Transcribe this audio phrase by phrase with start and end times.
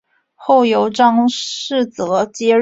[0.33, 2.59] 后由张世则接任。